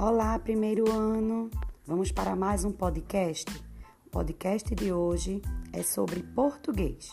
[0.00, 1.50] Olá, primeiro ano!
[1.84, 3.46] Vamos para mais um podcast.
[4.06, 7.10] O podcast de hoje é sobre português.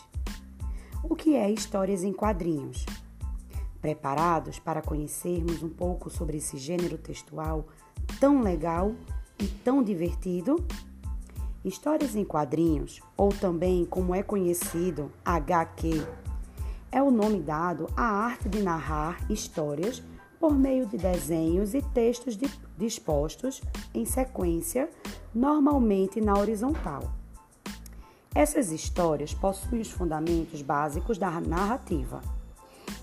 [1.02, 2.86] O que é histórias em quadrinhos?
[3.82, 7.66] Preparados para conhecermos um pouco sobre esse gênero textual
[8.20, 8.94] tão legal
[9.36, 10.64] e tão divertido?
[11.64, 16.06] Histórias em quadrinhos, ou também como é conhecido, HQ,
[16.92, 20.04] é o nome dado à arte de narrar histórias
[20.46, 22.38] por meio de desenhos e textos
[22.78, 23.60] dispostos
[23.92, 24.88] em sequência,
[25.34, 27.02] normalmente na horizontal.
[28.32, 32.22] Essas histórias possuem os fundamentos básicos da narrativa.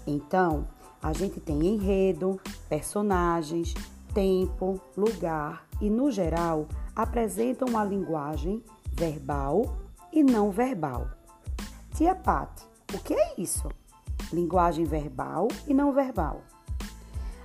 [0.07, 0.65] Então,
[1.01, 3.73] a gente tem enredo, personagens,
[4.13, 9.79] tempo, lugar e, no geral, apresentam uma linguagem verbal
[10.13, 11.09] e não verbal.
[11.93, 12.63] Tia Pati,
[12.93, 13.67] o que é isso?
[14.31, 16.41] Linguagem verbal e não verbal.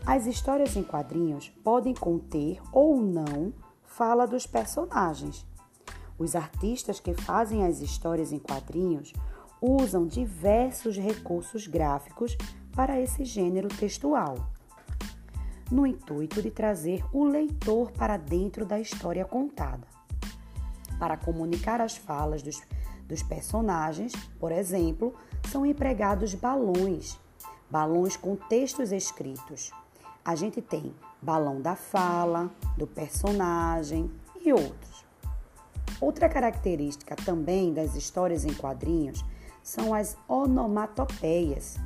[0.09, 3.53] As histórias em quadrinhos podem conter ou não
[3.85, 5.47] fala dos personagens.
[6.19, 9.13] Os artistas que fazem as histórias em quadrinhos
[9.61, 12.39] usam diversos recursos gráficos
[12.75, 14.49] para esse gênero textual,
[15.71, 19.87] no intuito de trazer o leitor para dentro da história contada.
[20.99, 22.63] Para comunicar as falas dos,
[23.07, 25.15] dos personagens, por exemplo,
[25.51, 27.21] são empregados balões,
[27.71, 29.71] balões com textos escritos
[30.29, 34.11] a gente tem balão da fala, do personagem
[34.45, 35.07] e outros.
[36.03, 39.25] Outra característica também das histórias em quadrinhos
[39.63, 41.79] são as onomatopeias.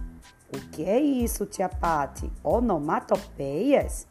[0.52, 2.32] O que é isso, tia Pati?
[2.42, 4.08] Onomatopeias?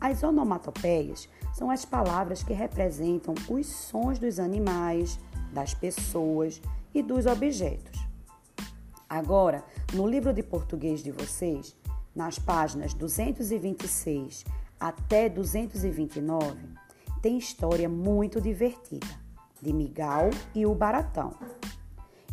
[0.00, 5.18] As onomatopeias são as palavras que representam os sons dos animais,
[5.52, 6.62] das pessoas
[6.94, 8.00] e dos objetos.
[9.08, 11.76] Agora, no livro de português de vocês,
[12.14, 14.44] nas páginas 226
[14.78, 16.56] até 229,
[17.20, 19.06] tem história muito divertida
[19.60, 21.34] de Migal e o Baratão.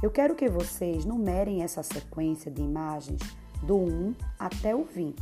[0.01, 3.21] Eu quero que vocês numerem essa sequência de imagens
[3.61, 5.21] do 1 até o 20.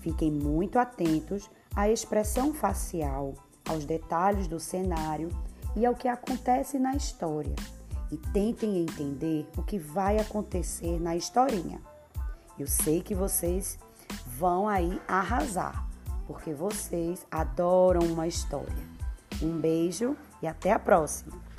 [0.00, 3.34] Fiquem muito atentos à expressão facial,
[3.68, 5.28] aos detalhes do cenário
[5.76, 7.54] e ao que acontece na história.
[8.10, 11.80] E tentem entender o que vai acontecer na historinha.
[12.58, 13.78] Eu sei que vocês
[14.26, 15.86] vão aí arrasar,
[16.26, 18.92] porque vocês adoram uma história.
[19.42, 21.51] Um beijo e até a próxima!